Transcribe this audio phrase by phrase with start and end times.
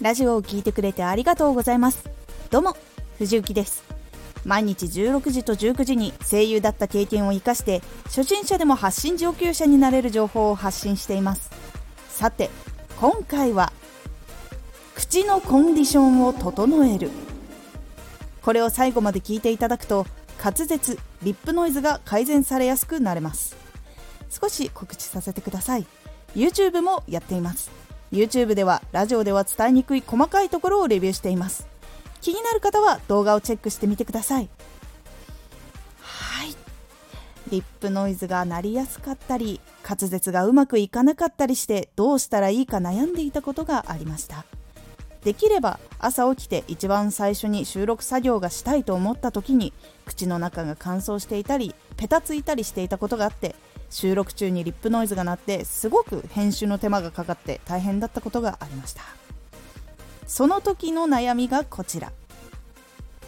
[0.00, 2.08] ラジオを聞いてくれてありがとうございます。
[2.50, 2.76] どうも
[3.18, 3.82] 藤幸です。
[4.44, 11.50] 毎日16時と19時に声優だった経験を生かして初心者でも発信上級者になれる情報を発信しています。
[12.10, 12.48] さて
[13.00, 13.72] 今回は
[14.94, 17.10] 口のコンディションを整える。
[18.40, 20.06] これを最後まで聞いていただくと
[20.42, 23.56] 滑舌リップノイズが改善されやすくなれます。
[24.30, 25.86] 少し告知させてください。
[26.36, 27.87] YouTube もやっています。
[28.12, 31.66] YouTube ではラジオでは伝えにくい細かいところをレビューしています。
[32.20, 34.48] 気になる方は動画をチェックしてみてください。
[36.00, 36.54] はい。
[37.50, 44.44] リップノイズが鳴りやすかったり滑舌がうまくいかなかったりしてどうしたらいいか悩んでいたことがありました。
[45.24, 49.72] できれば朝起きて一番最初に収録作業がしたいと思った時に
[50.06, 53.56] 口の中が乾燥していたりペタついたりしていたことがあって
[53.90, 59.02] 収録中にリップノイズが鳴ってすごく編集の手間がかかって大変だったことがありました。
[60.26, 62.12] その時の悩みがこちら。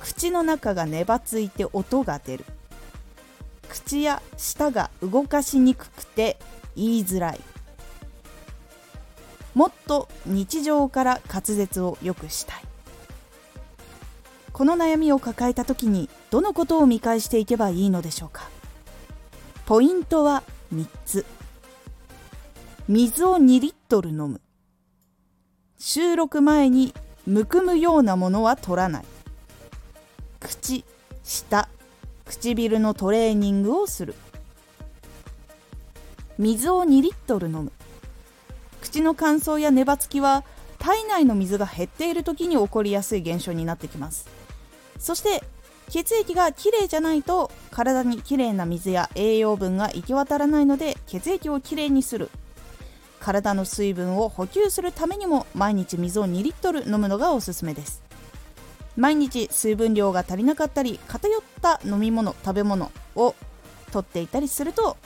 [0.00, 2.44] 口の中がねばついて音が出る。
[3.69, 6.39] 口や舌が動かしにくくて
[6.77, 7.41] 言いづらい。
[9.55, 12.62] もっと日常から滑舌を良くしたい。
[14.52, 18.48] この悩みを抱えた時にどのことを見返していけばいいのでしょうか？
[19.70, 20.42] ポイントは
[20.74, 21.24] 3つ。
[22.88, 24.40] 水を2リットル飲む。
[25.78, 26.92] 収録前に
[27.24, 29.04] むくむようなものは取らない。
[30.40, 30.84] 口
[31.22, 31.68] 舌
[32.24, 34.16] 唇のトレーニングをする。
[36.36, 37.70] 水を2リットル飲む。
[38.80, 40.42] 口の乾燥やネバつきは
[40.80, 44.28] 体内の水が減っている時に起こりやすい現象になってきます。
[44.98, 45.44] そして
[45.91, 52.30] 血液がきれいじゃないと体にきれいな水や栄養分が行き渡らないので血液をきれいにする。
[53.19, 58.02] 体の水分を補給するためにも毎日水を2リットル飲むのがおすすめです。
[58.96, 63.34] 毎日水分量が足りなかったり偏った飲み物食べ物を
[63.92, 64.96] 取っていたりすると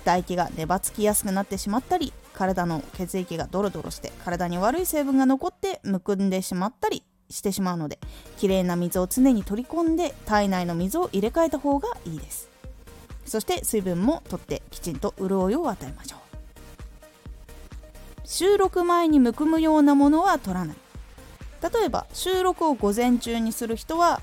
[0.00, 7.98] 唾液が粘つきやすくなってしまったり体の血液がドロドロして体に悪い成分が残ってむくんでしまったりしてしまうので
[8.38, 12.48] きれいな水を常に取り込んで体内の水を入れ替えた方がいいです。
[13.24, 16.20] そして水分も取ってきちんと潤いを与えましょう。
[18.24, 20.76] 収録前にむくむようなものは取らない。
[21.62, 24.20] 例えば収録を午前中にする人は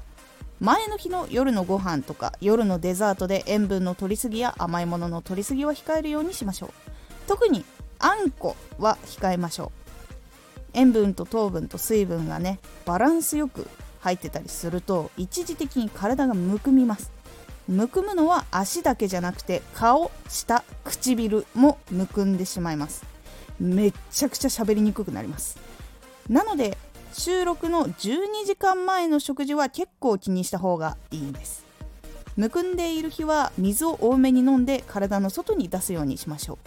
[0.60, 6.70] 前の日の夜のご飯とか夜のデザートで塩分の取りすぎや甘いものの取りすぎは控えるようにしましょう。
[7.28, 7.66] 特に
[7.98, 9.81] あんこは控えましょう。
[10.74, 13.68] 塩分と糖分と水分がねバランスよく
[14.00, 17.12] 入ってたりすると一時的に体がむくみます。
[17.68, 23.06] むくむのは足だけじゃなくて顔舌唇もむくんでしまいます。
[23.60, 25.58] めっちゃくちゃ喋りにくくなります。
[26.30, 26.78] なので
[27.14, 31.64] 収録の12時間前の食事は結構気にした方がいいんです。
[32.38, 36.58] むくんでいる日は水を多めに飲んで体の外に出すようにしましょう。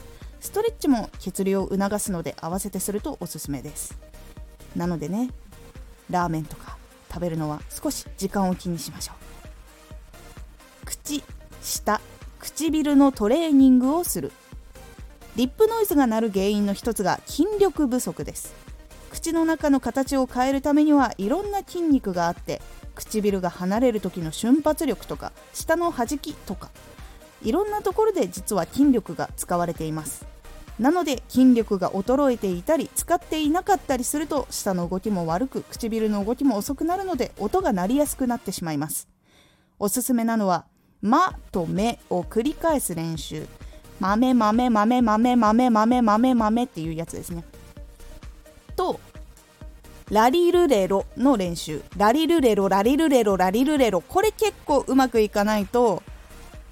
[0.44, 3.96] ストレッチも血流を促すので合わせてするとおすすめです。
[4.76, 5.30] なのでね
[6.10, 6.76] ラーメンとか
[7.08, 9.14] 食べるのは少し時間を気にしましょ
[10.82, 10.84] う。
[10.84, 11.24] 口
[11.62, 11.98] 舌
[12.38, 14.32] 唇のトレーニングをする。
[15.34, 18.52] リップノイズが鳴る原因の一つが筋力不足です。
[19.10, 22.60] 口の中の形を変えるためにはいろんな筋肉があって
[22.94, 26.70] 唇が離れる時の瞬発力とか舌の弾きとか
[27.42, 30.33] いろんなところで実は筋力が使われています。
[30.78, 39.08] なので筋力が衰えていたり使っていなかったりすると舌の動きも悪く唇の動きも遅くなるので音が鳴りやすくなってしまいます。
[39.78, 40.66] おすすめなのは
[41.00, 43.46] 「ま」と「め」を繰り返す練習。
[44.00, 47.44] 豆豆豆豆豆豆豆豆っていうやつですね。
[48.74, 48.98] と
[50.10, 51.82] ラリルレロの練習。
[51.96, 54.00] ラリルレロラリルレロラリルレロ。
[54.00, 56.02] これ結構うまくいかないと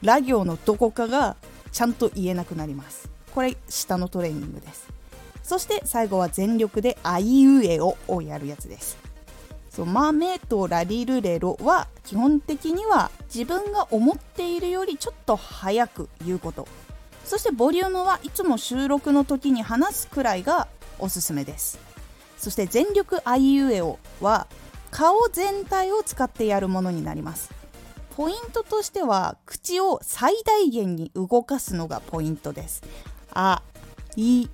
[0.02, 1.36] ラ行のどこかが
[1.70, 3.11] ちゃんと言えなくなります。
[3.34, 4.88] これ下のトレーニングです。
[5.42, 8.96] そして最後は全力であいうえおをやるやつです。
[9.70, 16.68] そう豆とラリルレロは基本的には自分が思っているよりちょっと早く言うこと。
[17.24, 20.68] そしてボリュームはいつも収録の時に話すくらいが
[20.98, 21.78] おすすめです。
[22.36, 24.46] そして全力あいうえおは
[24.90, 27.50] 顔全体を使ってやるものになります。
[28.14, 32.82] ポイントとしては口を最大限に動かすのがポイントです。
[33.34, 33.62] あ、
[34.16, 34.46] い、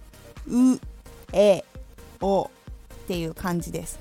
[0.48, 0.80] う、
[1.32, 1.64] え、
[2.20, 2.48] おっ
[3.06, 3.98] ていう感じです。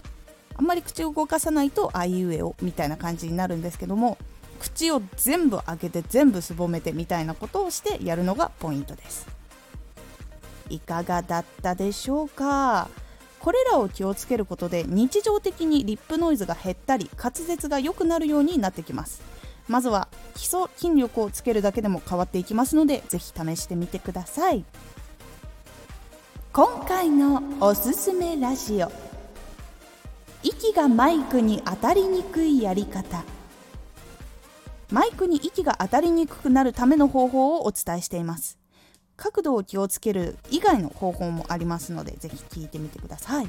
[0.55, 4.17] あんまり口を動かさないとあいうえおみたいな感じになるんですけども
[4.59, 9.27] 口を全部開けて全部すぼめてみたいなことをしてやるのがポイントです。
[10.69, 12.89] いかがだったでしょうか？
[13.39, 19.21] これらを気をつけることで日常的にリップノイズが減ったり滑舌が良くなるようになってきます。
[19.67, 24.63] まずは基礎筋力をつけるだけでも変わっていきますのでぜひ試してみてください。
[26.53, 28.91] 今回のおすすめラジオ。
[30.43, 33.23] 息がマイクに当たりにくいやり方。
[34.89, 38.57] マイクに息が当たりにくくなるための方法をお伝えしています。
[39.17, 43.47] 角度を気をつける以外の方法もありますのでぜひ聞いてみてください。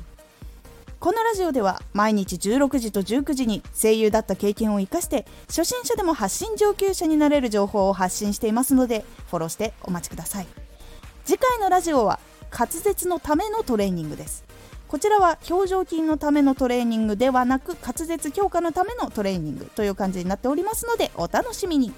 [1.00, 10.48] このラジオでは毎日16時と19時に声優だった経験を生かして初心者でも発信上級者になれる情報を発信していますのでフォローしてお待ちください。
[11.24, 12.18] 次回のラジオは
[12.52, 14.44] 滑舌のためのトレーニングです。
[14.88, 21.92] こちらは表情筋のためのトレーニングではなく滑舌強化のためのトレーニングという感じになっておりますのでお楽しみに。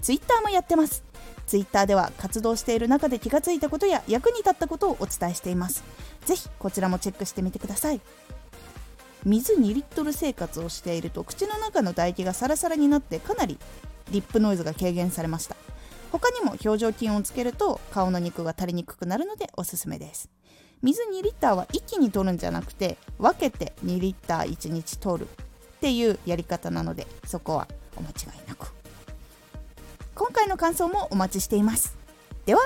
[0.00, 1.09] Twitter もやってます。
[1.50, 5.82] Twitter では活動している中で気がついたことや役に立ったことをお伝えしています。
[6.24, 8.00] ぜひこちらもチェックしてみてください。
[9.24, 13.58] 水2リットル生活をしていると口の中の唾液がサラサラになってかなり
[14.12, 15.56] リップノイズが軽減されました。
[16.12, 20.30] 他にも表情筋をつけると顔の肉が垂れにくくなるのでおすすめです。
[20.82, 27.66] 水2リッターは一気に取るんじゃなくて分けて2リッター1日取るっていうやり方なのでそこは
[27.96, 28.59] お間違いなく。
[30.30, 31.96] 回の感想もお待ちしています。
[32.46, 32.60] では